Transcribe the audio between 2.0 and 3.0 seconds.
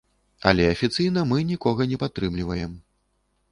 падтрымліваем.